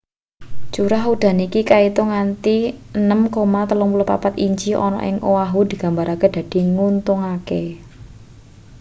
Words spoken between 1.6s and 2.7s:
kaitung nganti